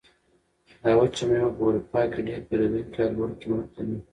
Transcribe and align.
دا 0.83 0.91
وچه 0.99 1.23
مېوه 1.29 1.51
په 1.57 1.61
اروپا 1.67 2.01
کې 2.11 2.19
ډېر 2.27 2.41
پېرودونکي 2.47 2.97
او 3.03 3.11
لوړ 3.17 3.29
قیمت 3.41 3.67
لري. 3.77 3.97